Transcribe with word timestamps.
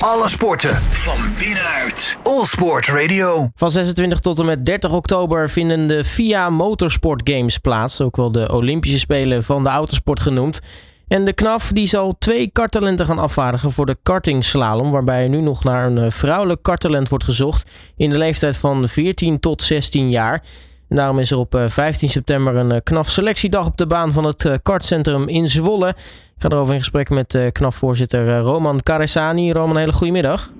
Alle 0.00 0.28
sporten 0.28 0.74
van 0.76 1.18
binnenuit. 1.38 2.16
All 2.22 2.44
Sport 2.44 2.86
Radio. 2.86 3.48
Van 3.54 3.70
26 3.70 4.20
tot 4.20 4.38
en 4.38 4.44
met 4.44 4.66
30 4.66 4.92
oktober 4.92 5.50
vinden 5.50 5.86
de 5.86 6.04
FIA 6.04 6.50
Motorsport 6.50 7.30
Games 7.30 7.58
plaats. 7.58 8.00
Ook 8.00 8.16
wel 8.16 8.32
de 8.32 8.52
Olympische 8.52 8.98
Spelen 8.98 9.44
van 9.44 9.62
de 9.62 9.68
autosport 9.68 10.20
genoemd. 10.20 10.60
En 11.08 11.24
de 11.24 11.32
KNAF 11.32 11.70
die 11.72 11.86
zal 11.86 12.14
twee 12.18 12.50
karttalenten 12.52 13.06
gaan 13.06 13.18
afvaardigen 13.18 13.70
voor 13.70 13.86
de 13.86 13.96
kartingslalom. 14.02 14.90
Waarbij 14.90 15.28
nu 15.28 15.40
nog 15.40 15.64
naar 15.64 15.86
een 15.86 15.98
eh, 15.98 16.10
vrouwelijk 16.10 16.62
karttalent 16.62 17.08
wordt 17.08 17.24
gezocht. 17.24 17.70
In 17.96 18.10
de 18.10 18.18
leeftijd 18.18 18.56
van 18.56 18.88
14 18.88 19.40
tot 19.40 19.62
16 19.62 20.10
jaar. 20.10 20.42
En 20.90 20.96
daarom 20.96 21.18
is 21.18 21.30
er 21.30 21.38
op 21.38 21.54
15 21.66 22.08
eh, 22.08 22.14
september 22.14 22.56
een 22.56 22.72
eh, 22.72 22.80
KNAF 22.82 23.08
selectiedag 23.08 23.66
op 23.66 23.76
de 23.76 23.86
baan 23.86 24.12
van 24.12 24.24
het 24.24 24.60
kartcentrum 24.62 25.28
in 25.28 25.48
Zwolle. 25.48 25.88
Ik 25.88 25.94
ga 26.38 26.48
erover 26.48 26.72
in 26.74 26.78
gesprek 26.78 27.10
met 27.10 27.50
KNAF-voorzitter 27.52 28.38
Roman 28.38 28.80
Karesani. 28.82 29.52
Roman, 29.52 29.70
een 29.70 29.76
hele 29.76 29.92
goede 29.92 30.12
middag. 30.12 30.52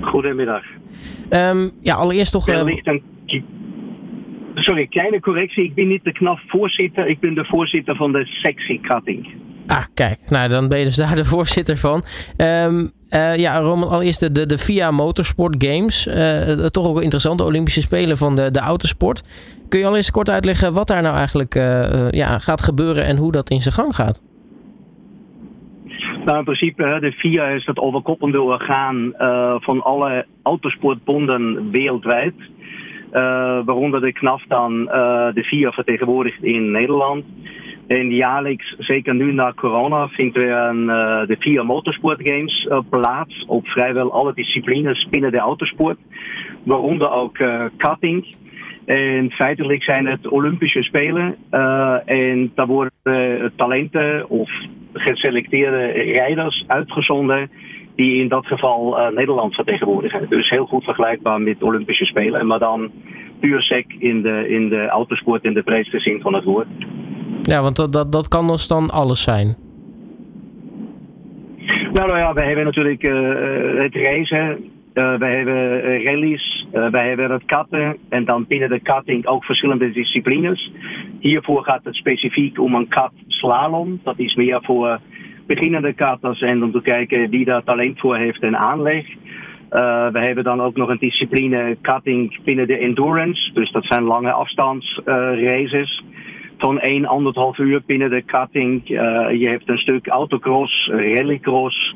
Goedemiddag. 0.00 0.62
Um, 1.30 1.70
ja, 1.80 1.94
allereerst 1.94 2.32
toch... 2.32 2.48
Een 2.48 3.02
sorry, 4.54 4.86
kleine 4.86 5.20
correctie. 5.20 5.64
Ik 5.64 5.74
ben 5.74 5.88
niet 5.88 6.04
de 6.04 6.12
KNAF-voorzitter. 6.12 7.06
Ik 7.06 7.20
ben 7.20 7.34
de 7.34 7.44
voorzitter 7.44 7.96
van 7.96 8.12
de 8.12 8.24
sectiekatting. 8.24 9.34
Ah, 9.66 9.84
kijk. 9.94 10.18
Nou, 10.30 10.48
dan 10.48 10.68
ben 10.68 10.78
je 10.78 10.84
dus 10.84 10.96
daar 10.96 11.14
de 11.14 11.24
voorzitter 11.24 11.76
van. 11.76 12.04
Um, 12.36 12.92
uh, 13.10 13.36
ja, 13.36 13.58
Roman, 13.58 13.88
allereerst 13.88 14.20
de, 14.20 14.32
de, 14.32 14.46
de 14.46 14.58
FIA 14.58 14.90
Motorsport 14.90 15.64
Games. 15.64 16.06
Uh, 16.06 16.14
toch 16.66 16.86
ook 16.86 16.94
wel 16.94 17.02
interessant, 17.02 17.38
de 17.38 17.44
Olympische 17.44 17.80
Spelen 17.80 18.16
van 18.16 18.36
de, 18.36 18.50
de 18.50 18.58
autosport. 18.58 19.22
Kun 19.68 19.78
je 19.78 19.86
al 19.86 19.96
eens 19.96 20.10
kort 20.10 20.30
uitleggen 20.30 20.72
wat 20.72 20.86
daar 20.86 21.02
nou 21.02 21.16
eigenlijk 21.16 21.54
ja, 22.10 22.38
gaat 22.38 22.60
gebeuren 22.60 23.04
en 23.04 23.16
hoe 23.16 23.32
dat 23.32 23.50
in 23.50 23.60
zijn 23.60 23.74
gang 23.74 23.94
gaat? 23.94 24.22
Nou, 26.24 26.38
in 26.38 26.44
principe, 26.44 26.98
de 27.00 27.12
FIA 27.12 27.46
is 27.46 27.66
het 27.66 27.78
overkoppelende 27.78 28.40
orgaan 28.40 29.12
van 29.60 29.82
alle 29.82 30.26
autosportbonden 30.42 31.70
wereldwijd. 31.70 32.34
Waaronder 33.64 34.00
de 34.00 34.12
KNAF 34.12 34.42
dan 34.48 34.84
de 35.34 35.42
VIA 35.42 35.70
vertegenwoordigt 35.70 36.42
in 36.42 36.70
Nederland. 36.70 37.24
En 37.86 38.10
jaarlijks, 38.10 38.74
zeker 38.78 39.14
nu 39.14 39.32
na 39.32 39.52
corona, 39.52 40.08
vindt 40.08 40.36
weer 40.36 40.56
een, 40.56 40.82
uh, 40.82 41.26
de 41.26 41.36
VIA 41.38 41.62
Motorsport 41.62 42.20
Games 42.28 42.68
plaats 42.90 43.44
op 43.46 43.66
vrijwel 43.66 44.12
alle 44.12 44.34
disciplines 44.34 45.08
binnen 45.10 45.30
de 45.30 45.38
autosport. 45.38 45.98
Waaronder 46.62 47.10
ook 47.10 47.38
karting. 47.76 48.34
En 48.84 49.30
feitelijk 49.30 49.82
zijn 49.82 50.06
het 50.06 50.28
Olympische 50.28 50.82
Spelen. 50.82 51.36
en 52.04 52.52
daar 52.54 52.66
worden 52.66 53.52
talenten 53.56 54.28
of 54.28 54.50
geselecteerde 54.92 55.86
rijders 55.86 56.64
uitgezonden 56.66 57.50
die 57.96 58.20
in 58.20 58.28
dat 58.28 58.46
geval 58.46 59.10
Nederland 59.14 59.54
vertegenwoordigen. 59.54 60.26
Dus 60.28 60.50
heel 60.50 60.66
goed 60.66 60.84
vergelijkbaar 60.84 61.40
met 61.40 61.62
Olympische 61.62 62.04
Spelen, 62.04 62.46
maar 62.46 62.58
dan 62.58 62.90
puur 63.40 63.62
sec 63.62 63.84
in 63.98 64.22
de, 64.22 64.48
in 64.48 64.68
de 64.68 64.86
autosport 64.86 65.44
in 65.44 65.54
de 65.54 65.62
breedste 65.62 66.00
zin 66.00 66.20
van 66.20 66.34
het 66.34 66.44
woord. 66.44 66.66
Ja, 67.46 67.62
want 67.62 67.76
dat, 67.76 67.92
dat, 67.92 68.12
dat 68.12 68.28
kan 68.28 68.46
dus 68.46 68.66
dan 68.66 68.90
alles 68.90 69.22
zijn. 69.22 69.56
Nou, 71.92 72.08
nou 72.08 72.18
ja, 72.18 72.32
wij 72.32 72.46
hebben 72.46 72.64
natuurlijk 72.64 73.02
uh, 73.02 73.12
het 73.82 73.94
reizen, 73.94 74.70
uh, 74.94 75.14
wij 75.18 75.36
hebben 75.36 76.02
rallies, 76.02 76.66
wij 76.70 77.08
hebben 77.08 77.30
het 77.30 77.44
katten 77.44 77.96
en 78.08 78.24
dan 78.24 78.46
binnen 78.48 78.68
de 78.68 78.80
katting 78.80 79.26
ook 79.26 79.44
verschillende 79.44 79.92
disciplines. 79.92 80.72
Hiervoor 81.20 81.64
gaat 81.64 81.84
het 81.84 81.96
specifiek 81.96 82.60
om 82.60 82.74
een 82.74 82.88
kat 82.88 83.12
slalom. 83.26 84.00
Dat 84.04 84.18
is 84.18 84.34
meer 84.34 84.58
voor 84.62 85.00
beginnende 85.46 85.92
katters 85.92 86.40
en 86.40 86.64
om 86.64 86.72
te 86.72 86.82
kijken 86.82 87.30
wie 87.30 87.44
daar 87.44 87.64
talent 87.64 88.00
voor 88.00 88.16
heeft 88.16 88.42
en 88.42 88.56
aanleg. 88.56 89.06
We 90.12 90.18
hebben 90.18 90.44
dan 90.44 90.60
ook 90.60 90.76
nog 90.76 90.88
een 90.88 90.98
discipline 90.98 91.76
cutting 91.82 92.38
binnen 92.44 92.66
de 92.66 92.78
endurance. 92.78 93.52
Dus 93.52 93.70
dat 93.70 93.84
zijn 93.84 94.02
lange 94.02 94.32
afstandsraces. 94.32 96.04
Van 96.58 96.80
1, 96.80 97.02
1,5 97.58 97.60
uur 97.60 97.82
binnen 97.86 98.10
de 98.10 98.24
cutting. 98.24 98.90
Uh, 98.90 98.98
je 99.30 99.48
hebt 99.48 99.68
een 99.68 99.78
stuk 99.78 100.06
autocross, 100.06 100.90
rallycross. 100.92 101.94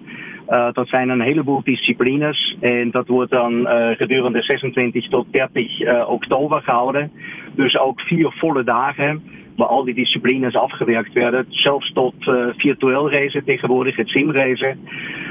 dat 0.72 0.88
zijn 0.88 1.09
een 1.09 1.21
heleboel 1.21 1.62
disciplines. 1.65 2.56
En 2.60 2.91
dat 2.91 3.09
wordt 3.09 3.31
dan 3.31 3.66
gedurende 3.97 4.43
26 4.43 5.09
tot 5.09 5.26
30 5.31 6.06
oktober 6.06 6.62
gehouden. 6.62 7.12
Dus 7.54 7.78
ook 7.78 8.00
vier 8.00 8.32
volle 8.32 8.65
dagen 8.65 9.22
waar 9.56 9.69
al 9.69 9.84
die 9.84 9.94
disciplines 9.94 10.54
afgewerkt 10.54 11.12
werden. 11.12 11.47
Zelfs 11.48 11.92
tot 11.92 12.15
uh, 12.21 12.47
virtueel 12.56 13.10
reizen 13.10 13.44
tegenwoordig, 13.44 13.97
het 13.97 14.09
simreizen. 14.09 14.78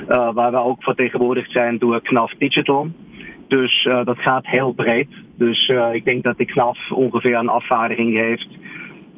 Uh, 0.09 0.34
waar 0.34 0.51
we 0.51 0.57
ook 0.57 0.84
vertegenwoordigd 0.84 1.51
zijn 1.51 1.78
door 1.78 2.01
KNAF 2.01 2.34
Digital. 2.38 2.88
Dus 3.47 3.90
dat 4.03 4.17
gaat 4.19 4.47
heel 4.47 4.72
breed. 4.72 5.07
Dus 5.38 5.72
ik 5.91 6.06
denk 6.06 6.23
dat 6.23 6.38
de 6.38 6.46
KNAF 6.46 6.91
ongeveer 6.91 7.35
een 7.35 7.50
afvaardiging 7.50 8.17
heeft 8.17 8.59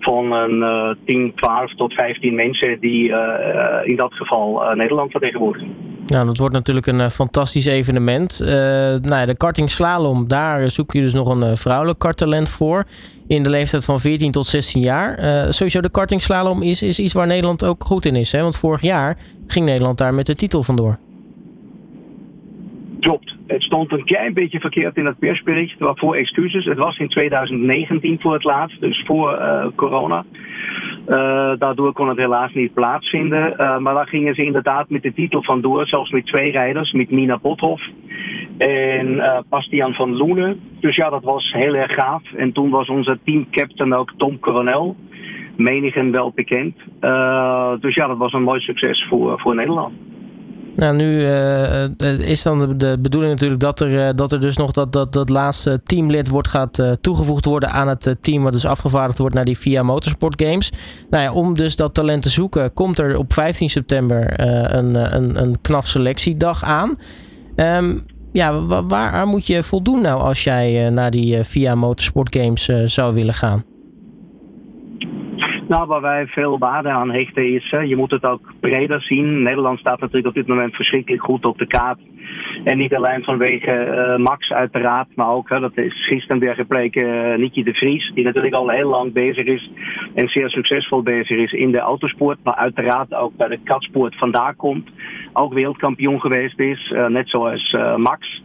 van 0.02 0.32
een 0.32 0.98
10, 1.06 1.32
12 1.36 1.76
tot 1.76 1.94
15 1.94 2.36
mensen 2.36 2.80
die 2.80 3.14
in 3.84 3.96
dat 3.96 4.14
geval 4.14 4.76
Nederland 4.76 5.12
vertegenwoordigen. 5.12 5.90
Nou, 6.08 6.26
dat 6.26 6.38
wordt 6.38 6.54
natuurlijk 6.54 6.88
een 6.88 7.12
fantastisch 7.12 7.66
evenement. 7.66 8.40
nou 9.02 9.16
ja, 9.16 9.26
de 9.26 9.38
karting 9.38 9.70
slalom, 9.70 10.28
daar 10.28 10.72
zoek 10.72 10.94
je 10.94 11.02
dus 11.02 11.14
nog 11.14 11.28
een 11.28 11.58
vrouwelijk 11.58 12.00
karttalent 12.00 12.50
voor 12.50 12.86
in 13.32 13.44
de 13.44 13.50
leeftijd 13.50 13.86
van 13.86 14.00
14 14.00 14.32
tot 14.32 14.48
16 14.48 14.82
jaar. 14.82 15.20
Uh, 15.20 15.52
sowieso 15.52 15.82
de 15.82 15.90
kartingslalom 15.90 16.62
is, 16.62 16.82
is 16.82 17.00
iets 17.00 17.14
waar 17.14 17.28
Nederland 17.28 17.66
ook 17.66 17.84
goed 17.84 18.06
in 18.06 18.16
is. 18.16 18.32
Hè? 18.32 18.42
Want 18.42 18.58
vorig 18.58 18.82
jaar 18.82 19.18
ging 19.48 19.66
Nederland 19.66 19.98
daar 19.98 20.14
met 20.14 20.26
de 20.26 20.36
titel 20.36 20.64
vandoor. 20.64 20.98
Klopt. 23.00 23.31
Het 23.52 23.64
stond 23.64 23.92
een 23.92 24.04
klein 24.04 24.34
beetje 24.34 24.60
verkeerd 24.60 24.98
in 24.98 25.06
het 25.06 25.20
persbericht. 25.20 25.80
Waarvoor 25.80 26.16
excuses. 26.16 26.66
Het 26.66 26.78
was 26.78 26.98
in 26.98 27.08
2019 27.08 28.20
voor 28.22 28.34
het 28.34 28.44
laatst, 28.44 28.82
dus 28.82 29.04
voor 29.06 29.32
uh, 29.34 29.66
corona. 29.76 30.26
Uh, 31.08 31.52
daardoor 31.58 31.94
kon 31.94 32.10
het 32.10 32.18
helaas 32.18 32.54
niet 32.54 32.74
plaatsvinden. 32.74 33.54
Uh, 33.58 33.78
maar 33.78 33.94
daar 33.94 34.08
gingen 34.08 34.36
ze 34.36 34.44
inderdaad 34.44 34.90
met 34.90 35.04
de 35.04 35.14
titel 35.14 35.44
vandoor, 35.44 35.88
zelfs 35.88 36.12
met 36.12 36.26
twee 36.26 36.52
rijders, 36.52 36.92
met 36.92 37.12
Nina 37.12 37.38
Bothoff 37.38 37.90
en 38.58 39.22
Bastiaan 39.50 39.94
van 39.94 40.16
Loenen. 40.16 40.60
Dus 40.80 40.96
ja, 40.96 41.10
dat 41.10 41.24
was 41.24 41.52
heel 41.54 41.76
erg 41.76 41.94
gaaf. 41.94 42.22
En 42.36 42.52
toen 42.52 42.70
was 42.70 42.90
onze 42.90 43.20
teamcaptain 43.26 43.94
ook 43.94 44.14
Tom 44.18 44.40
Coronel. 44.40 44.96
Menigen 45.58 46.12
wel 46.12 46.32
bekend. 46.36 46.76
dus 47.82 47.96
ja, 47.96 48.08
dat 48.08 48.18
was 48.18 48.34
een 48.34 48.44
mooi 48.44 48.60
succes 48.60 49.06
voor, 49.10 49.40
voor 49.40 49.56
Nederland. 49.56 49.94
Nou, 50.76 50.96
nu 50.96 51.22
uh, 51.22 51.84
is 52.20 52.42
dan 52.42 52.78
de 52.78 52.98
bedoeling 53.00 53.34
natuurlijk 53.34 53.62
dat 53.62 53.80
er, 53.80 54.16
dat 54.16 54.32
er 54.32 54.40
dus 54.40 54.58
nog 54.58 54.72
dat, 54.72 54.94
dat, 54.94 55.14
dat 55.14 55.30
laatste 55.30 55.82
teamlid 55.84 56.30
wordt 56.30 56.48
gaat 56.48 56.84
toegevoegd 57.02 57.46
worden 57.46 57.72
aan 57.72 57.88
het 57.88 58.16
team 58.22 58.44
wat 58.44 58.54
dus 58.54 58.66
afgevaardigd 58.66 59.18
wordt 59.18 59.36
naar 59.36 59.46
die 59.46 59.58
VIA 59.58 59.84
Motorsport 59.84 60.42
Games. 60.42 60.72
Nou 61.10 61.24
ja, 61.24 61.34
om 61.34 61.56
dus 61.56 61.76
dat 61.76 61.94
talent 61.94 62.22
te 62.22 62.30
zoeken 62.30 62.74
komt 62.74 63.00
er 63.00 63.18
op 63.18 63.34
15 63.34 63.70
september 63.70 64.40
een, 64.76 65.16
een, 65.16 65.42
een 65.42 65.62
knaf 65.62 65.88
selectiedag 65.88 66.64
aan. 66.64 66.96
Um, 67.56 68.06
ja, 68.32 68.66
waar, 68.66 68.88
waar, 68.88 69.28
moet 69.28 69.48
je 69.48 69.64
voldoen 69.64 70.02
nou 70.02 70.22
als 70.22 70.44
jij 70.44 70.90
naar 70.90 71.12
die 71.12 71.44
VIA 71.44 71.76
Motorsport 71.76 72.36
Games 72.36 72.70
zou 72.86 73.14
willen 73.14 73.34
gaan? 73.34 73.71
Nou, 75.72 75.88
waar 75.88 76.02
wij 76.02 76.28
veel 76.28 76.58
waarde 76.58 76.90
aan 76.90 77.12
hechten 77.12 77.54
is, 77.54 77.70
je 77.70 77.96
moet 77.96 78.12
het 78.12 78.24
ook 78.24 78.54
breder 78.60 79.02
zien. 79.02 79.42
Nederland 79.42 79.80
staat 79.80 80.00
natuurlijk 80.00 80.28
op 80.28 80.34
dit 80.34 80.48
moment 80.48 80.76
verschrikkelijk 80.76 81.24
goed 81.24 81.46
op 81.46 81.58
de 81.58 81.66
kaart. 81.66 82.00
En 82.64 82.78
niet 82.78 82.96
alleen 82.96 83.24
vanwege 83.24 83.72
uh, 83.72 84.24
Max 84.24 84.52
uiteraard, 84.52 85.08
maar 85.16 85.30
ook, 85.30 85.50
hè, 85.50 85.60
dat 85.60 85.78
is 85.78 86.06
gisteren 86.06 86.40
weer 86.40 86.56
gebleken, 86.56 87.04
uh, 87.04 87.38
Nicky 87.38 87.64
de 87.64 87.74
Vries, 87.74 88.12
die 88.14 88.24
natuurlijk 88.24 88.54
al 88.54 88.70
heel 88.70 88.90
lang 88.90 89.14
bezig 89.14 89.46
is 89.46 89.72
en 90.14 90.30
zeer 90.30 90.50
succesvol 90.50 91.04
bezig 91.04 91.38
is 91.38 91.52
in 91.52 91.72
de 91.72 91.80
autosport, 91.80 92.38
maar 92.44 92.56
uiteraard 92.56 93.14
ook 93.14 93.36
bij 93.36 93.48
de 93.48 93.60
katsport 93.64 94.16
vandaan 94.16 94.56
komt. 94.56 94.90
Ook 95.34 95.54
wereldkampioen 95.54 96.22
geweest 96.22 96.60
is, 96.60 96.92
uh, 96.96 97.08
net 97.08 97.30
zoals 97.30 97.76
Max. 97.98 98.42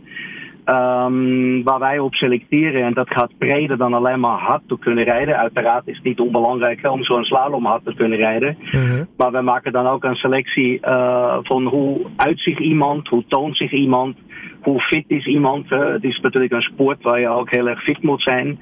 Um, 0.68 1.62
waar 1.62 1.78
wij 1.78 1.98
op 1.98 2.14
selecteren, 2.14 2.82
en 2.82 2.94
dat 2.94 3.10
gaat 3.10 3.38
breder 3.38 3.76
dan 3.76 3.94
alleen 3.94 4.20
maar 4.20 4.38
hard 4.38 4.62
te 4.66 4.78
kunnen 4.78 5.04
rijden. 5.04 5.36
Uiteraard 5.36 5.86
is 5.86 5.96
het 5.96 6.04
niet 6.04 6.20
onbelangrijk 6.20 6.90
om 6.90 7.04
zo'n 7.04 7.24
slalom 7.24 7.64
hard 7.64 7.84
te 7.84 7.94
kunnen 7.94 8.18
rijden. 8.18 8.56
Uh-huh. 8.72 9.06
Maar 9.16 9.30
wij 9.32 9.42
maken 9.42 9.72
dan 9.72 9.86
ook 9.86 10.04
een 10.04 10.14
selectie 10.16 10.80
uh, 10.82 11.36
van 11.42 11.66
hoe 11.66 12.06
uitziet 12.16 12.58
iemand, 12.58 13.08
hoe 13.08 13.24
toont 13.28 13.56
zich 13.56 13.72
iemand, 13.72 14.16
hoe 14.60 14.80
fit 14.80 15.04
is 15.08 15.26
iemand. 15.26 15.70
Het 15.70 16.04
is 16.04 16.20
natuurlijk 16.20 16.52
een 16.52 16.62
sport 16.62 17.02
waar 17.02 17.20
je 17.20 17.28
ook 17.28 17.54
heel 17.54 17.68
erg 17.68 17.82
fit 17.82 18.02
moet 18.02 18.22
zijn. 18.22 18.58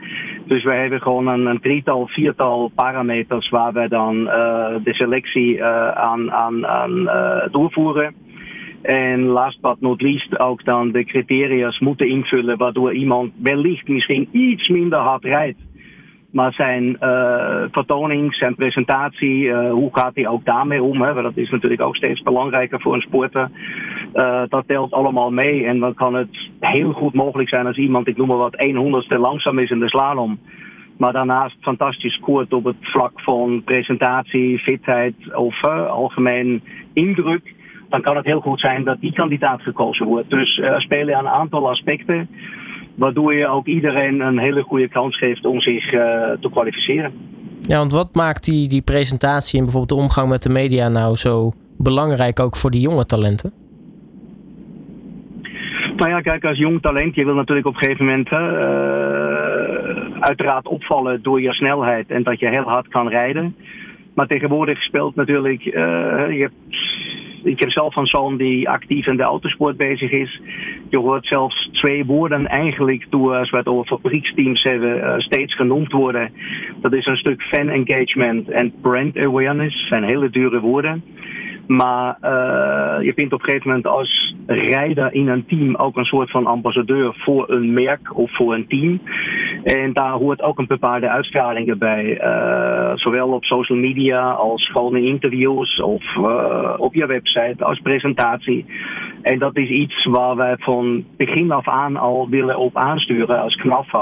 Dus 0.47 0.65
wij 0.65 0.81
hebben 0.81 1.03
gewoon 1.03 1.27
een, 1.27 1.47
een 1.47 1.61
drietal, 1.61 2.07
viertal 2.07 2.71
parameters 2.75 3.49
waar 3.49 3.73
wij 3.73 3.89
dan 3.89 4.17
uh, 4.17 4.75
de 4.85 4.95
selectie 4.95 5.65
aan, 5.65 6.33
aan, 6.33 6.67
aan 6.67 7.09
doorvoeren. 7.51 8.15
En 8.85 9.23
last 9.23 9.61
but 9.61 9.81
not 9.81 10.03
least 10.03 10.39
ook 10.39 10.65
dan 10.65 10.93
de 10.93 11.05
criteria's 11.05 11.79
moeten 11.79 12.09
invullen 12.09 12.59
waardoor 12.59 12.95
iemand 12.95 13.33
wellicht 13.37 13.89
misschien 13.89 14.29
iets 14.33 14.69
minder 14.69 14.99
hard 14.99 15.25
rijdt 15.25 15.59
Maar 16.31 16.53
zijn 16.53 16.97
uh, 17.01 17.65
vertoning, 17.71 18.35
zijn 18.35 18.55
presentatie, 18.55 19.43
uh, 19.43 19.71
hoe 19.71 19.89
gaat 19.93 20.15
hij 20.15 20.29
ook 20.29 20.45
daarmee 20.45 20.83
om? 20.83 21.03
Hè? 21.03 21.23
Dat 21.23 21.37
is 21.37 21.51
natuurlijk 21.51 21.81
ook 21.81 21.97
steeds 21.97 22.23
belangrijker 22.23 22.81
voor 22.81 22.95
een 22.95 23.01
sporter. 23.01 23.51
Uh, 24.15 24.43
dat 24.49 24.65
telt 24.67 24.93
allemaal 24.93 25.31
mee. 25.31 25.67
En 25.67 25.79
dan 25.79 25.95
kan 25.95 26.15
het 26.15 26.51
heel 26.61 26.93
goed 26.93 27.15
mogelijk 27.15 27.49
zijn 27.49 27.67
als 27.67 27.77
iemand, 27.77 28.09
ik 28.09 28.17
noem 28.17 28.29
maar 28.29 28.37
wat, 28.37 28.57
100ste 28.57 29.19
langzaam 29.19 29.59
is 29.59 29.71
in 29.71 29.81
de 29.81 29.89
slalom. 29.89 30.39
Maar 30.97 31.13
daarnaast 31.13 31.57
fantastisch 31.61 32.15
scoort 32.15 32.53
op 32.53 32.65
het 32.65 32.77
vlak 32.81 33.21
van 33.21 33.63
presentatie, 33.65 34.59
fitheid 34.59 35.15
of 35.35 35.65
algemeen 35.89 36.63
indruk. 36.93 37.55
Dan 37.95 38.03
kan 38.03 38.17
het 38.17 38.25
heel 38.25 38.41
goed 38.41 38.61
zijn 38.61 38.85
dat 38.85 39.01
die 39.01 39.13
kandidaat 39.13 39.63
gekozen 39.63 40.07
wordt. 40.07 40.31
Dus 40.31 40.59
er 40.59 40.81
spelen 40.81 41.19
een 41.19 41.29
aantal 41.29 41.71
aspecten 41.71 42.29
waardoor 42.95 43.35
je 43.35 43.49
ook 43.49 43.67
iedereen 43.67 44.21
een 44.21 44.39
hele 44.39 44.63
goede 44.63 44.89
kans 44.89 45.17
geeft 45.17 45.45
om 45.45 45.61
zich 45.61 45.93
uh, 45.93 46.01
te 46.41 46.49
kwalificeren. 46.51 47.13
Ja, 47.61 47.79
want 47.79 47.93
wat 47.93 48.15
maakt 48.15 48.45
die, 48.45 48.69
die 48.69 48.83
presentatie 48.83 49.59
en 49.59 49.65
bijvoorbeeld 49.65 49.99
de 49.99 50.05
omgang 50.05 50.29
met 50.29 50.43
de 50.43 50.49
media 50.49 50.89
nou 50.89 51.17
zo 51.17 51.53
belangrijk 51.79 52.41
ook 52.41 52.57
voor 52.57 52.71
die 52.71 52.81
jonge 52.81 53.07
talenten? 53.07 53.53
Nou 55.97 56.11
ja, 56.11 56.21
kijk, 56.21 56.45
als 56.45 56.59
jong 56.59 56.83
talent, 56.83 57.15
je 57.15 57.25
wil 57.25 57.35
natuurlijk 57.35 57.67
op 57.67 57.75
een 57.75 57.81
gegeven 57.81 58.05
moment 58.05 58.31
uh, 58.33 58.39
uiteraard 60.21 60.69
opvallen 60.69 61.23
door 61.23 61.41
je 61.41 61.53
snelheid 61.53 62.11
en 62.11 62.23
dat 62.23 62.39
je 62.41 62.49
heel 62.49 62.69
hard 62.69 62.89
kan 62.89 63.09
rijden. 63.09 63.57
Maar 64.15 64.27
tegenwoordig 64.27 64.83
speelt 64.83 65.15
natuurlijk, 65.15 65.65
uh, 65.65 65.73
je 66.31 66.41
hebt 66.41 66.55
ik 67.45 67.61
heb 67.61 67.71
zelf 67.71 67.97
een 67.97 68.07
zoon 68.07 68.37
die 68.37 68.69
actief 68.69 69.07
in 69.07 69.17
de 69.17 69.23
autosport 69.23 69.77
bezig 69.77 70.11
is. 70.11 70.41
Je 70.89 70.99
hoort 70.99 71.27
zelfs 71.27 71.69
twee 71.73 72.05
woorden 72.05 72.47
eigenlijk, 72.47 73.07
toen 73.11 73.37
als 73.37 73.51
we 73.51 73.57
het 73.57 73.67
over 73.67 73.87
fabrieksteams 73.87 74.63
hebben, 74.63 74.97
uh, 74.97 75.15
steeds 75.19 75.55
genoemd 75.55 75.93
worden. 75.93 76.33
Dat 76.81 76.93
is 76.93 77.07
een 77.07 77.17
stuk 77.17 77.43
fan 77.43 77.69
engagement 77.69 78.51
en 78.51 78.73
brand 78.81 79.17
awareness, 79.17 79.87
zijn 79.89 80.05
hele 80.05 80.31
dure 80.31 80.61
woorden. 80.61 81.03
Maar 81.67 82.17
uh, 82.23 83.05
je 83.05 83.13
bent 83.15 83.33
op 83.33 83.39
een 83.39 83.45
gegeven 83.45 83.69
moment 83.69 83.87
als 83.87 84.35
rijder 84.47 85.13
in 85.13 85.29
een 85.29 85.47
team 85.47 85.75
ook 85.75 85.97
een 85.97 86.05
soort 86.05 86.31
van 86.31 86.47
ambassadeur 86.47 87.15
voor 87.19 87.51
een 87.51 87.73
merk 87.73 88.19
of 88.19 88.35
voor 88.35 88.55
een 88.55 88.67
team. 88.67 89.01
En 89.65 89.93
daar 89.93 90.13
hoort 90.13 90.43
ook 90.43 90.59
een 90.59 90.67
bepaalde 90.67 91.09
uitstraling 91.09 91.79
bij. 91.79 92.21
Uh, 92.23 92.93
zowel 92.95 93.29
op 93.29 93.45
social 93.45 93.79
media 93.79 94.31
als 94.31 94.71
gewoon 94.71 94.97
in 94.97 95.05
interviews 95.05 95.81
of 95.81 96.03
uh, 96.17 96.75
op 96.77 96.95
je 96.95 97.07
website 97.07 97.65
als 97.65 97.81
presentatie. 97.81 98.67
En 99.23 99.39
dat 99.39 99.57
is 99.57 99.69
iets 99.69 100.05
waar 100.05 100.37
wij 100.37 100.57
van 100.59 101.05
begin 101.17 101.53
af 101.53 101.69
aan 101.69 101.97
al 101.97 102.29
willen 102.29 102.59
op 102.59 102.77
aansturen 102.77 103.41
als 103.41 103.57
KNAF 103.57 103.93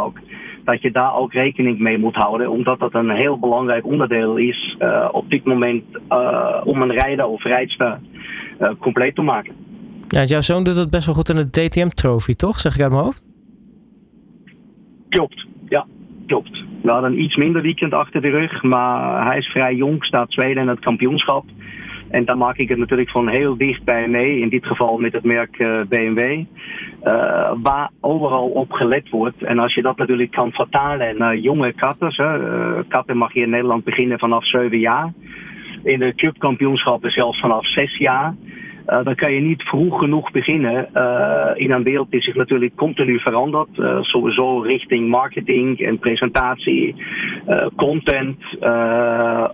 dat 0.64 0.82
je 0.82 0.90
daar 0.90 1.14
ook 1.14 1.32
rekening 1.32 1.78
mee 1.78 1.98
moet 1.98 2.14
houden. 2.14 2.50
Omdat 2.50 2.78
dat 2.78 2.94
een 2.94 3.10
heel 3.10 3.38
belangrijk 3.38 3.86
onderdeel 3.86 4.36
is 4.36 4.76
uh, 4.78 5.08
op 5.12 5.30
dit 5.30 5.44
moment 5.44 5.84
uh, 6.08 6.60
om 6.64 6.82
een 6.82 6.92
rijder 6.92 7.26
of 7.26 7.44
rijdster 7.44 8.00
uh, 8.60 8.70
compleet 8.78 9.14
te 9.14 9.22
maken. 9.22 9.54
Ja, 10.08 10.24
jouw 10.24 10.40
zoon 10.40 10.64
doet 10.64 10.76
het 10.76 10.90
best 10.90 11.06
wel 11.06 11.14
goed 11.14 11.28
in 11.28 11.36
de 11.36 11.50
DTM-trofee, 11.50 12.36
toch? 12.36 12.58
Zeg 12.58 12.74
ik 12.74 12.80
uit 12.80 12.90
mijn 12.90 13.02
hoofd? 13.02 13.24
Klopt, 15.08 15.46
ja, 15.68 15.86
klopt. 16.26 16.64
We 16.82 16.90
hadden 16.90 17.12
een 17.12 17.22
iets 17.22 17.36
minder 17.36 17.62
weekend 17.62 17.92
achter 17.92 18.20
de 18.20 18.30
rug, 18.30 18.62
maar 18.62 19.26
hij 19.26 19.38
is 19.38 19.46
vrij 19.46 19.74
jong, 19.74 20.04
staat 20.04 20.30
tweede 20.30 20.60
in 20.60 20.68
het 20.68 20.80
kampioenschap. 20.80 21.44
En 22.12 22.24
daar 22.24 22.36
maak 22.36 22.56
ik 22.56 22.68
het 22.68 22.78
natuurlijk 22.78 23.10
van 23.10 23.28
heel 23.28 23.56
dichtbij 23.56 24.08
mee, 24.08 24.40
in 24.40 24.48
dit 24.48 24.66
geval 24.66 24.98
met 24.98 25.12
het 25.12 25.24
merk 25.24 25.58
uh, 25.58 25.80
BMW, 25.88 26.18
uh, 26.18 27.52
waar 27.62 27.90
overal 28.00 28.48
op 28.48 28.72
gelet 28.72 29.08
wordt. 29.08 29.42
En 29.42 29.58
als 29.58 29.74
je 29.74 29.82
dat 29.82 29.96
natuurlijk 29.96 30.30
kan 30.30 30.52
vertalen 30.52 31.18
naar 31.18 31.36
jonge 31.36 31.72
katters, 31.72 32.16
hè, 32.16 32.38
uh, 32.38 32.78
katten 32.88 33.16
mag 33.16 33.34
je 33.34 33.40
in 33.40 33.50
Nederland 33.50 33.84
beginnen 33.84 34.18
vanaf 34.18 34.46
7 34.46 34.78
jaar. 34.78 35.12
In 35.82 35.98
de 35.98 36.14
clubkampioenschappen 36.14 37.10
zelfs 37.10 37.40
vanaf 37.40 37.66
6 37.66 37.96
jaar. 37.96 38.34
Uh, 38.88 39.04
dan 39.04 39.14
kan 39.14 39.32
je 39.32 39.40
niet 39.40 39.62
vroeg 39.62 39.98
genoeg 39.98 40.30
beginnen 40.30 40.88
uh, 40.94 41.50
in 41.54 41.70
een 41.70 41.82
wereld 41.82 42.10
die 42.10 42.22
zich 42.22 42.34
natuurlijk 42.34 42.76
continu 42.76 43.18
verandert. 43.18 43.68
Uh, 43.76 44.02
sowieso 44.02 44.58
richting 44.58 45.08
marketing 45.08 45.78
en 45.78 45.98
presentatie, 45.98 46.94
content 47.76 48.36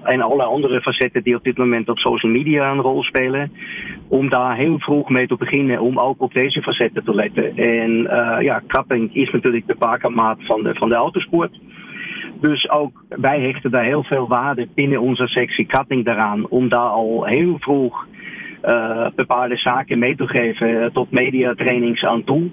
en 0.03 0.21
alle 0.21 0.43
andere 0.43 0.81
facetten 0.81 1.23
die 1.23 1.35
op 1.35 1.45
dit 1.45 1.57
moment 1.57 1.89
op 1.89 1.99
social 1.99 2.33
media 2.33 2.71
een 2.71 2.81
rol 2.81 3.03
spelen. 3.03 3.53
Om 4.09 4.29
daar 4.29 4.57
heel 4.57 4.79
vroeg 4.79 5.09
mee 5.09 5.27
te 5.27 5.37
beginnen, 5.37 5.81
om 5.81 5.99
ook 5.99 6.23
op 6.23 6.35
deze 6.35 6.63
facetten 6.63 7.05
te 7.05 7.15
letten. 7.15 7.57
En 7.57 8.03
ja, 8.43 8.63
kapping 8.67 9.15
is 9.15 9.31
natuurlijk 9.31 9.67
de 9.67 9.77
bakermaat 9.79 10.39
van 10.41 10.63
de, 10.63 10.75
van 10.75 10.89
de 10.89 10.95
autosport. 10.95 11.59
Dus 12.41 12.71
ook 12.71 13.05
wij 13.09 13.41
hechten 13.41 13.71
daar 13.71 13.85
heel 13.85 14.05
veel 14.05 14.29
waarde 14.29 14.69
binnen 14.75 15.01
onze 15.01 15.27
sectie 15.27 15.67
cutting 15.67 16.05
daaraan. 16.05 16.49
Om 16.49 16.69
daar 16.69 16.89
al 16.89 17.25
heel 17.25 17.57
vroeg 17.59 18.07
uh, 18.65 19.07
bepaalde 19.15 19.57
zaken 19.57 19.99
mee 19.99 20.17
te 20.17 20.27
geven 20.27 20.93
tot 20.93 21.11
mediatrainings 21.11 22.05
aan 22.05 22.25
toe. 22.25 22.49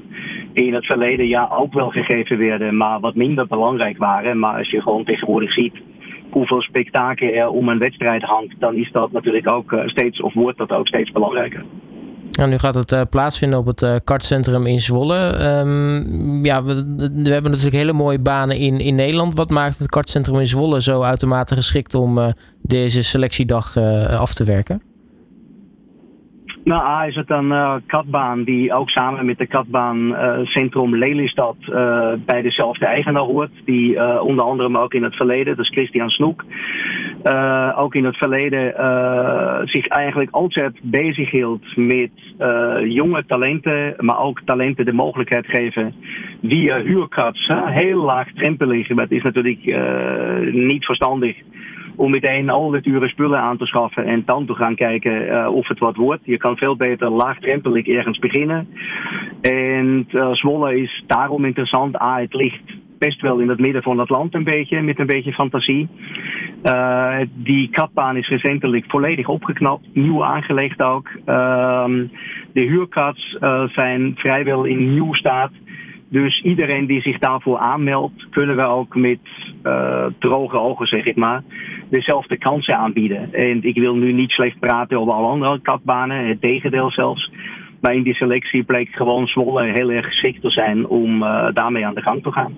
Die 0.54 0.66
in 0.66 0.74
het 0.74 0.86
verleden 0.86 1.28
jaar 1.28 1.58
ook 1.58 1.74
wel 1.74 1.90
gegeven 1.90 2.38
werden, 2.38 2.78
maar 2.78 3.00
wat 3.00 3.16
minder 3.16 3.48
belangrijk 3.48 3.98
waren. 3.98 4.40
Maar 4.40 4.58
als 4.58 4.70
je 4.70 4.82
gewoon 4.82 5.04
tegenwoordig 5.04 5.54
ziet 5.54 5.74
hoeveel 6.32 6.62
spektakel 6.62 7.34
er 7.34 7.50
om 7.50 7.70
een 7.70 7.80
wedstrijd 7.80 8.24
hangt, 8.24 8.56
dan 8.60 8.76
is 8.76 8.92
dat 8.92 9.12
natuurlijk 9.12 9.48
ook 9.48 9.76
steeds, 9.86 10.22
of 10.22 10.34
wordt 10.34 10.58
dat 10.58 10.72
ook 10.72 10.88
steeds 10.88 11.12
belangrijker. 11.12 11.64
Nou, 12.32 12.50
nu 12.50 12.58
gaat 12.58 12.76
het 12.76 13.10
plaatsvinden 13.10 13.60
op 13.60 13.66
het 13.66 13.82
uh, 13.82 13.96
kartcentrum 14.04 14.66
in 14.66 14.80
Zwolle. 14.80 15.44
Um, 15.60 16.46
ja, 16.46 16.64
we, 16.64 16.74
hebben 17.24 17.52
natuurlijk 17.52 17.76
hele 17.76 17.94
mooie 17.94 18.20
banen 18.20 18.58
in, 18.58 18.80
in 18.80 18.96
Nederland. 18.96 19.38
Wat 19.38 19.50
maakt 19.50 19.78
het 19.78 19.90
kartcentrum 19.90 20.40
in 20.40 20.48
Zwolle 20.48 20.82
zo 20.82 21.02
uitermate 21.02 21.56
geschikt 21.56 21.94
om 21.94 22.34
deze 22.62 23.04
selectiedag 23.04 23.78
af 24.08 24.34
te 24.34 24.44
werken? 24.44 24.82
Nou, 26.66 26.82
A 26.82 27.06
is 27.06 27.16
het 27.16 27.30
een 27.30 27.50
uh, 27.50 27.76
katbaan 27.88 28.44
die 28.44 28.74
ook 28.74 28.90
samen 28.90 29.26
met 29.26 29.38
de 29.38 29.48
katbaan 29.48 30.08
uh, 30.08 30.38
Centrum 30.44 30.96
Lelystad 30.96 31.56
uh, 31.70 32.14
bij 32.26 32.42
dezelfde 32.42 32.86
eigenaar 32.86 33.24
hoort. 33.24 33.52
Die 33.66 34.22
onder 34.22 34.46
andere 34.46 34.80
ook 34.80 34.94
in 34.94 35.04
het 35.04 35.16
verleden, 35.16 35.56
dus 35.56 35.70
Christian 35.70 36.10
Snoek, 36.10 36.44
ook 37.76 37.96
in 37.96 38.06
het 38.06 38.18
verleden 38.18 38.74
zich 39.68 39.88
eigenlijk 39.88 40.32
altijd 40.32 40.80
bezig 40.82 41.32
hield 41.32 41.76
met 41.76 42.12
jonge 42.84 43.26
talenten, 43.26 43.94
maar 43.98 44.20
ook 44.20 44.42
talenten 44.46 44.86
de 44.86 44.94
mogelijkheid 44.94 45.46
geven 45.48 45.94
via 46.44 46.82
huurkats. 46.82 47.52
Heel 47.66 48.02
laag 48.02 48.28
drempelig, 48.34 48.90
maar 48.90 49.04
het 49.04 49.14
is 49.14 49.24
natuurlijk 49.24 49.66
niet 50.52 50.86
verstandig 50.86 51.36
om 51.96 52.12
meteen 52.12 52.50
al 52.50 52.70
die 52.70 52.82
dure 52.82 53.08
spullen 53.08 53.40
aan 53.40 53.58
te 53.58 53.66
schaffen 53.66 54.06
en 54.06 54.24
dan 54.26 54.46
te 54.46 54.54
gaan 54.54 54.76
kijken 54.76 55.26
uh, 55.26 55.48
of 55.52 55.68
het 55.68 55.80
wat 55.80 55.96
wordt. 55.96 56.22
Je 56.26 56.38
kan 56.38 56.58
veel 56.58 56.76
beter 56.76 57.10
laagdrempelig 57.10 57.88
ergens 57.88 58.20
beginnen. 58.20 58.68
En 59.42 60.08
uh, 60.12 60.32
Zwolle 60.32 60.82
is 60.82 61.04
daarom 61.08 61.46
interessant. 61.46 62.02
A, 62.02 62.20
het 62.20 62.34
ligt 62.34 62.64
best 62.98 63.22
wel 63.22 63.40
in 63.40 63.50
het 63.50 63.60
midden 63.60 63.84
van 63.84 64.00
het 64.00 64.10
land 64.10 64.34
een 64.34 64.44
beetje, 64.44 64.82
met 64.82 65.00
een 65.00 65.06
beetje 65.06 65.34
fantasie. 65.34 65.88
Uh, 66.64 67.18
die 67.34 67.70
katbaan 67.70 68.18
is 68.18 68.28
recentelijk 68.28 68.86
volledig 68.88 69.28
opgeknapt, 69.28 69.88
nieuw 69.94 70.24
aangelegd 70.24 70.82
ook. 70.82 71.10
de 71.26 72.62
huurkats 72.62 73.38
zijn 73.66 74.14
vrijwel 74.16 74.64
in 74.64 74.94
nieuw 74.94 75.14
staat. 75.14 75.52
Dus 76.10 76.42
iedereen 76.42 76.86
die 76.86 77.02
zich 77.02 77.20
daarvoor 77.20 77.58
aanmeldt, 77.58 78.30
kunnen 78.30 78.56
we 78.56 78.62
ook 78.62 78.96
met 78.96 79.20
droge 80.20 80.60
ogen, 80.60 80.88
zeg 80.88 81.06
ik 81.06 81.16
maar, 81.16 81.44
dezelfde 81.90 82.38
kansen 82.38 82.78
aanbieden. 82.78 83.34
En 83.34 83.64
ik 83.64 83.76
wil 83.76 83.96
nu 83.96 84.14
niet 84.14 84.32
slecht 84.32 84.60
praten 84.60 85.00
over 85.00 85.14
alle 85.14 85.28
andere 85.28 85.62
katbanen, 85.62 86.28
het 86.28 86.42
tegendeel 86.42 86.92
zelfs. 86.92 87.32
Maar 87.80 87.96
in 87.96 88.04
die 88.04 88.16
selectie 88.16 88.64
bleek 88.64 88.90
gewoon 88.92 89.28
Zwolle 89.28 89.72
heel 89.72 89.92
erg 89.92 90.06
geschikt 90.06 90.42
te 90.42 90.50
zijn 90.50 90.88
om 90.88 91.24
uh, 91.24 91.48
daarmee 91.54 91.86
aan 91.86 91.96
de 91.96 92.02
gang 92.02 92.24
te 92.24 92.32
gaan. 92.32 92.54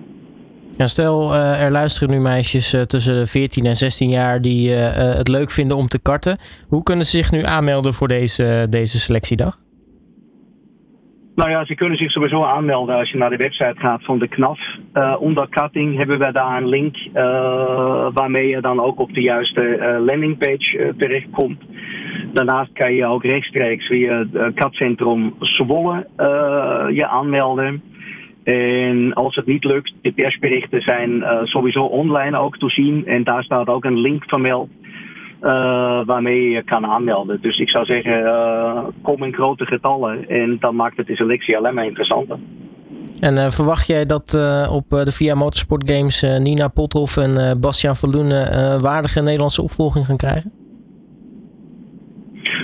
Ja, 0.76 0.86
stel, 0.86 1.34
uh, 1.34 1.62
er 1.62 1.70
luisteren 1.70 2.10
nu 2.10 2.20
meisjes 2.20 2.74
uh, 2.74 2.80
tussen 2.80 3.14
de 3.14 3.26
14 3.26 3.64
en 3.64 3.76
16 3.76 4.08
jaar 4.08 4.40
die 4.40 4.70
het 4.72 5.28
leuk 5.28 5.50
vinden 5.50 5.76
om 5.76 5.88
te 5.88 5.98
karten. 5.98 6.38
Hoe 6.68 6.82
kunnen 6.82 7.04
ze 7.04 7.16
zich 7.16 7.30
nu 7.30 7.42
aanmelden 7.42 7.94
voor 7.94 8.08
deze, 8.08 8.66
deze 8.70 8.98
selectiedag? 8.98 9.58
Nou 11.38 11.50
ja, 11.50 11.64
ze 11.64 11.74
kunnen 11.74 11.98
zich 11.98 12.10
sowieso 12.10 12.42
aanmelden 12.42 12.96
als 12.96 13.10
je 13.10 13.18
naar 13.18 13.30
de 13.30 13.36
website 13.36 13.74
gaat 13.78 14.04
van 14.04 14.18
de 14.18 14.28
KNAF. 14.28 14.58
Uh, 14.94 15.16
onder 15.18 15.48
cutting 15.48 15.96
hebben 15.96 16.18
we 16.18 16.32
daar 16.32 16.56
een 16.56 16.68
link 16.68 16.96
uh, 16.96 18.08
waarmee 18.12 18.48
je 18.48 18.60
dan 18.60 18.80
ook 18.80 18.98
op 19.00 19.14
de 19.14 19.20
juiste 19.20 19.60
uh, 19.60 20.04
landingpage 20.04 20.94
terechtkomt. 20.96 21.62
Daarnaast 22.32 22.72
kan 22.72 22.94
je 22.94 23.06
ook 23.06 23.24
rechtstreeks 23.24 23.86
via 23.86 24.26
het 24.32 24.54
katcentrum 24.54 25.34
Zwolle 25.40 26.06
je 26.92 27.06
aanmelden. 27.08 27.82
En 28.44 29.12
als 29.14 29.34
het 29.34 29.46
niet 29.46 29.64
lukt, 29.64 29.94
de 30.02 30.12
persberichten 30.12 30.82
zijn 30.82 31.24
sowieso 31.42 31.84
online 31.84 32.38
ook 32.38 32.58
te 32.58 32.70
zien. 32.70 33.06
En 33.06 33.24
daar 33.24 33.44
staat 33.44 33.68
ook 33.68 33.84
een 33.84 33.98
link 33.98 34.24
vermeld 34.26 34.70
uh, 35.42 36.06
waarmee 36.06 36.50
je 36.50 36.62
kan 36.62 36.86
aanmelden. 36.86 37.40
Dus 37.40 37.58
ik 37.58 37.68
zou 37.68 37.84
zeggen, 37.84 38.20
uh, 38.20 38.84
kom 39.02 39.22
in 39.22 39.34
grote 39.34 39.66
getallen 39.66 40.28
en 40.28 40.56
dan 40.60 40.76
maakt 40.76 40.96
het 40.96 41.06
de 41.06 41.16
selectie 41.16 41.56
alleen 41.56 41.74
maar 41.74 41.86
interessanter. 41.86 42.38
En 43.20 43.52
verwacht 43.52 43.86
jij 43.86 44.06
dat 44.06 44.34
op 44.70 44.84
de 44.88 45.12
VIA 45.12 45.34
Motorsport 45.34 45.90
Games 45.90 46.22
Nina 46.38 46.68
Pothoff 46.68 47.16
en 47.16 47.60
Bastiaan 47.60 47.96
Verloenen 47.96 48.80
waardige 48.80 49.22
Nederlandse 49.22 49.62
opvolging 49.62 50.06
gaan 50.06 50.16
krijgen? 50.16 50.52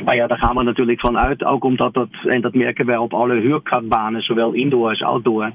Maar 0.04 0.14
ja, 0.16 0.26
daar 0.26 0.38
gaan 0.38 0.56
we 0.56 0.62
natuurlijk 0.62 1.00
van 1.00 1.18
uit. 1.18 1.44
Ook 1.44 1.64
omdat 1.64 1.94
dat, 1.94 2.08
en 2.24 2.40
dat 2.40 2.54
merken 2.54 2.86
wij 2.86 2.96
op 2.96 3.14
alle 3.14 3.40
huurkartbanen, 3.40 4.22
zowel 4.22 4.52
indoor 4.52 4.88
als 4.88 5.02
outdoor. 5.02 5.52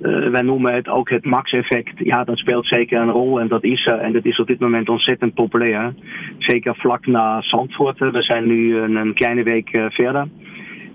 Uh, 0.00 0.30
wij 0.30 0.40
noemen 0.40 0.74
het 0.74 0.88
ook 0.88 1.10
het 1.10 1.24
max-effect. 1.24 1.92
Ja, 1.96 2.24
dat 2.24 2.38
speelt 2.38 2.66
zeker 2.66 3.00
een 3.00 3.10
rol 3.10 3.40
en 3.40 3.48
dat 3.48 3.64
is 3.64 3.86
er. 3.86 3.98
En 3.98 4.12
dat 4.12 4.24
is 4.24 4.40
op 4.40 4.46
dit 4.46 4.60
moment 4.60 4.88
ontzettend 4.88 5.34
populair. 5.34 5.94
Zeker 6.38 6.74
vlak 6.76 7.06
na 7.06 7.42
Zandvoort. 7.42 7.98
We 7.98 8.22
zijn 8.22 8.46
nu 8.46 8.76
een, 8.76 9.14
kleine 9.14 9.42
week 9.42 9.72
uh, 9.72 9.84
verder. 9.88 10.28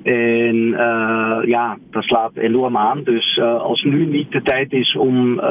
En 0.03 0.55
uh, 0.55 1.37
ja, 1.45 1.77
dat 1.91 2.03
slaat 2.03 2.35
enorm 2.35 2.77
aan. 2.77 3.03
Dus 3.03 3.39
als 3.41 3.83
nu 3.83 4.05
niet 4.05 4.31
de 4.31 4.41
tijd 4.41 4.71
is 4.73 4.95
om 4.95 5.41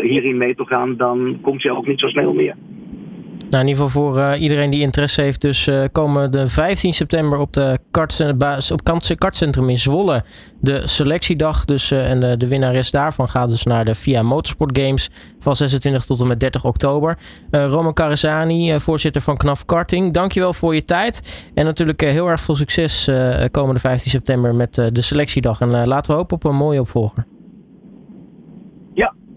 hierin 0.00 0.36
mee 0.36 0.54
te 0.54 0.64
gaan, 0.64 0.96
dan 0.96 1.38
komt 1.40 1.62
je 1.62 1.76
ook 1.76 1.86
niet 1.86 2.00
zo 2.00 2.08
snel 2.08 2.32
meer. 2.32 2.54
Nou, 3.50 3.62
in 3.62 3.68
ieder 3.68 3.84
geval 3.84 4.12
voor 4.12 4.36
iedereen 4.36 4.70
die 4.70 4.80
interesse 4.80 5.22
heeft. 5.22 5.40
Dus 5.40 5.70
komen 5.92 6.32
de 6.32 6.48
15 6.48 6.92
september 6.92 7.38
op 7.38 7.52
de 7.52 7.78
kartcentrum, 7.90 8.58
op 8.72 9.18
kartcentrum 9.18 9.68
in 9.68 9.78
Zwolle 9.78 10.24
de 10.60 10.88
selectiedag. 10.88 11.64
Dus, 11.64 11.92
uh, 11.92 12.10
en 12.10 12.20
de, 12.20 12.36
de 12.36 12.48
winnares 12.48 12.90
daarvan 12.90 13.28
gaat 13.28 13.48
dus 13.48 13.62
naar 13.62 13.84
de 13.84 13.94
VIA 13.94 14.22
Motorsport 14.22 14.78
Games 14.78 15.10
van 15.38 15.56
26 15.56 16.04
tot 16.04 16.20
en 16.20 16.26
met 16.26 16.40
30 16.40 16.64
oktober. 16.64 17.18
Roman 17.50 17.92
Carazani, 17.92 18.80
voorzitter 18.80 19.22
van 19.22 19.36
KNAF 19.36 19.64
Karting. 19.64 20.12
Dankjewel 20.12 20.52
voor 20.52 20.74
je 20.74 20.84
tijd. 20.84 21.50
En 21.54 21.64
natuurlijk 21.64 22.00
heel 22.00 22.28
erg 22.28 22.40
veel 22.40 22.56
succes 22.56 23.10
komende 23.50 23.80
15 23.80 24.10
september 24.10 24.54
met 24.54 24.74
de 24.74 25.02
selectiedag. 25.02 25.60
En 25.60 25.86
laten 25.86 26.10
we 26.10 26.16
hopen 26.18 26.36
op 26.36 26.44
een 26.44 26.56
mooie 26.56 26.80
opvolger 26.80 27.26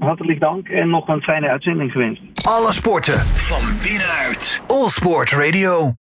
hartelijk 0.04 0.40
dank 0.40 0.68
en 0.68 0.90
nog 0.90 1.08
een 1.08 1.22
fijne 1.22 1.50
uitzending 1.50 1.92
gewenst. 1.92 2.22
Alle 2.48 2.72
sporten 2.72 3.20
van 3.20 3.62
binnenuit. 3.82 4.64
All 4.68 4.88
Sport 4.88 5.32
Radio. 5.32 5.92